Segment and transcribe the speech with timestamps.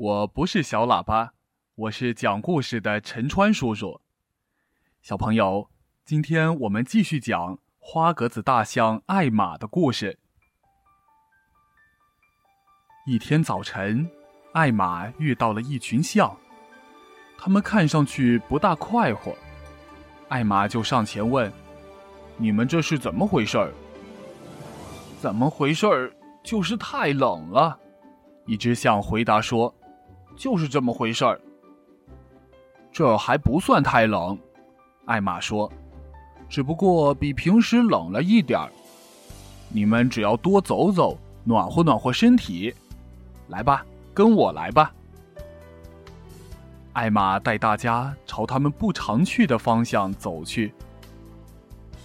[0.00, 1.32] 我不是小喇叭，
[1.74, 4.00] 我是讲故事的陈川叔叔。
[5.02, 5.70] 小朋友，
[6.04, 10.20] 今天我们继续讲花格子大象艾玛的故事。
[13.06, 14.08] 一天早晨，
[14.52, 16.36] 艾玛遇到了一群象，
[17.36, 19.34] 他们看上去不大快活。
[20.28, 21.52] 艾玛就上前问
[22.38, 23.74] ：“你们这是怎么回事儿
[25.20, 26.12] ？”“怎么回事儿？
[26.44, 27.76] 就是太冷了。”
[28.46, 29.74] 一只象回答说。
[30.38, 31.38] 就是这么回事儿。
[32.90, 34.38] 这还不算太冷，
[35.04, 35.70] 艾玛说，
[36.48, 38.70] 只不过比平时冷了一点儿。
[39.68, 42.72] 你们只要多走走，暖和暖和身体。
[43.48, 44.94] 来吧，跟我来吧。
[46.92, 50.72] 艾玛带大家朝他们不常去的方向走去。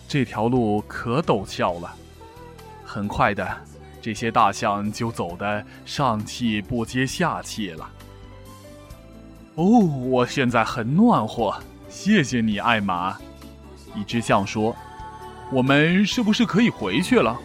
[0.07, 1.95] 这条路可陡峭了，
[2.83, 3.47] 很快的，
[4.01, 7.89] 这些大象就走得上气不接下气了。
[9.55, 9.63] 哦，
[10.09, 11.53] 我现在很暖和，
[11.87, 13.15] 谢谢你，艾玛。
[13.95, 14.75] 一只象说
[15.53, 17.39] ：“我们是不是可以回去了？”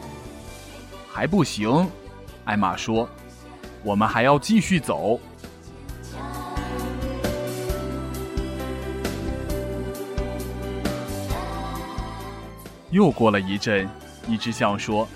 [1.13, 1.87] 还不行，
[2.47, 3.07] 艾玛说
[3.85, 5.21] ：“我们还要继续走。”
[12.91, 13.87] 又过了一阵，
[14.27, 15.07] 一只象说：“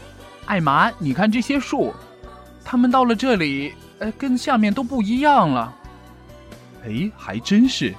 [0.45, 1.95] 艾玛，你看这些树，
[2.63, 5.75] 它们到了这里，呃，跟下面都不一样了。”
[6.85, 7.95] 哎，还真是，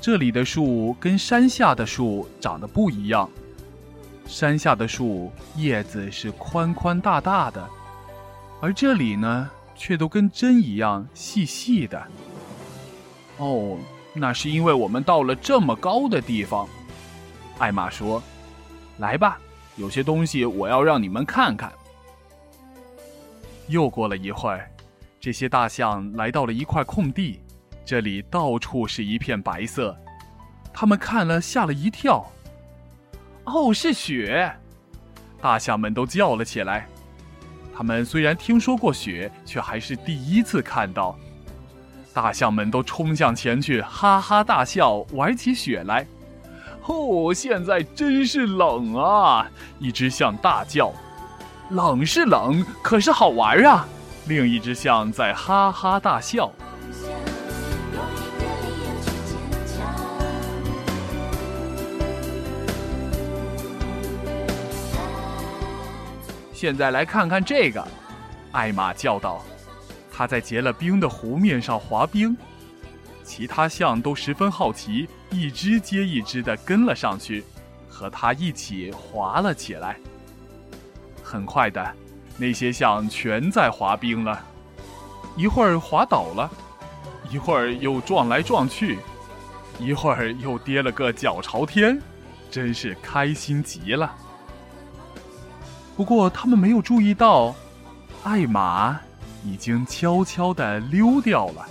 [0.00, 3.28] 这里的树跟山下的树长得不一样。
[4.26, 7.68] 山下的树叶子是宽宽大大的，
[8.60, 12.02] 而这里呢，却都跟针一样细细的。
[13.38, 13.76] 哦，
[14.14, 16.68] 那是因为我们到了这么高的地方。
[17.58, 18.22] 艾玛说
[18.98, 19.38] ：“来吧，
[19.76, 21.70] 有些东西我要让你们看看。”
[23.68, 24.70] 又过了一会儿，
[25.20, 27.40] 这些大象来到了一块空地。
[27.84, 29.96] 这里到处是一片白色，
[30.72, 32.24] 他们看了吓了一跳。
[33.44, 34.52] 哦，是雪！
[35.40, 36.86] 大象们都叫了起来。
[37.74, 41.18] 他们虽然听说过雪，却还是第一次看到。
[42.14, 46.06] 大象们都冲向前去，哈哈大笑，玩起雪来。
[46.86, 49.50] 哦，现在真是冷啊！
[49.78, 50.92] 一只象大叫
[51.70, 53.88] ：“冷是冷，可是好玩啊！”
[54.28, 56.52] 另一只象在哈哈大笑。
[66.62, 67.84] 现在来看看这个，
[68.52, 69.42] 艾玛叫道
[70.12, 72.36] ：“他在结了冰的湖面上滑冰。”
[73.24, 77.42] 其他象都十分好奇，一只接一只的跟了上去，
[77.88, 79.96] 和他一起滑了起来。
[81.20, 81.84] 很快的，
[82.36, 84.40] 那些象全在滑冰了，
[85.36, 86.48] 一会儿滑倒了，
[87.28, 89.00] 一会儿又撞来撞去，
[89.80, 92.00] 一会儿又跌了个脚朝天，
[92.52, 94.14] 真是开心极了。
[95.96, 97.54] 不过，他们没有注意到，
[98.24, 99.00] 艾玛
[99.44, 101.66] 已经悄悄地溜掉了。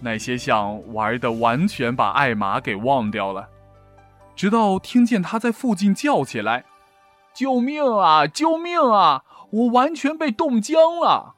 [0.00, 3.48] 那些象玩的完全把艾玛给忘掉了，
[4.34, 6.64] 直到听见他在附近叫起来
[7.34, 8.26] ：“救命啊！
[8.26, 9.24] 救命啊！
[9.50, 11.34] 我完全被冻僵了！”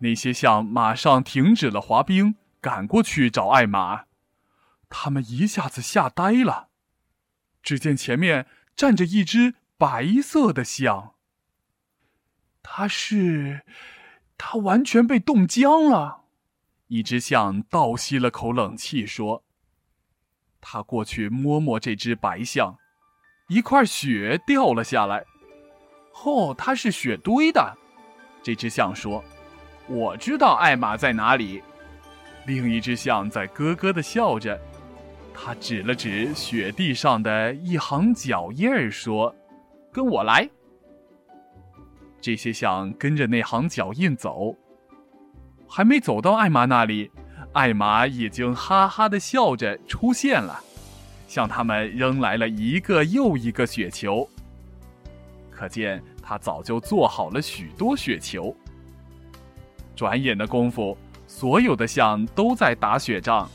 [0.00, 4.04] 那些象马上停止了滑冰，赶过去找艾玛。
[4.88, 6.68] 他们一下子吓呆了，
[7.62, 9.54] 只见前面站着一只。
[9.82, 11.14] 白色的象，
[12.62, 13.62] 它是，
[14.38, 16.20] 它完全被冻僵了。
[16.86, 19.42] 一只象倒吸了口冷气，说
[20.62, 22.78] ：“他过去摸摸这只白象，
[23.48, 25.24] 一块雪掉了下来。
[26.24, 27.76] 哦，它是雪堆的。”
[28.40, 29.24] 这只象说
[29.90, 31.60] ：“我知道艾玛在哪里。”
[32.46, 34.56] 另一只象在咯咯的笑着，
[35.34, 39.34] 他指了指雪地上的一行脚印儿，说。
[39.92, 40.48] 跟我来。
[42.20, 44.56] 这些象跟着那行脚印走，
[45.68, 47.10] 还没走到艾玛那里，
[47.52, 50.60] 艾玛已经哈哈的笑着出现了，
[51.26, 54.28] 向他们扔来了一个又一个雪球。
[55.50, 58.56] 可见他早就做好了许多雪球。
[59.94, 60.96] 转眼的功夫，
[61.26, 63.50] 所有的象都在打雪仗，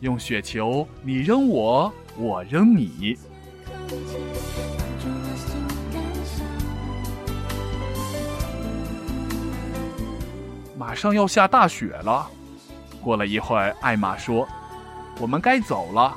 [0.00, 3.16] 用雪球你扔我，我扔你。
[10.90, 12.28] 马上要下大雪了。
[13.00, 14.44] 过了一会儿，艾玛说
[15.22, 16.12] ：“我们该走了。”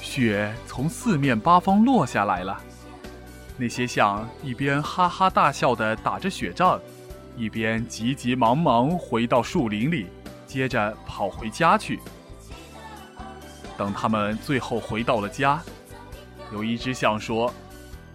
[0.00, 2.58] 雪从四面八方落下来了。
[3.58, 6.80] 那些象一边哈哈大笑的打着雪仗，
[7.36, 10.06] 一边急急忙忙回到树林里，
[10.46, 12.00] 接着跑回家去。
[13.76, 15.60] 等他们最后回到了家，
[16.54, 17.52] 有一只象说：“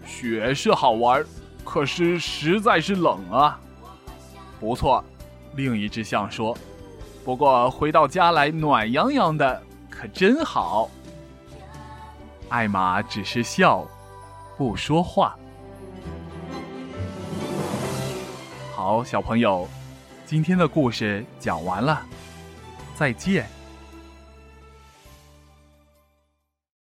[0.04, 1.24] 雪是好玩，
[1.64, 3.60] 可是实在是冷啊。”
[4.58, 5.04] 不错，
[5.54, 6.56] 另一只象说
[7.24, 10.90] ：“不过回到家来暖洋洋的，可真好。”
[12.48, 13.86] 艾玛只是笑，
[14.56, 15.36] 不说话。
[18.74, 19.68] 好，小朋友，
[20.26, 22.02] 今天的故事讲完了，
[22.94, 23.46] 再见。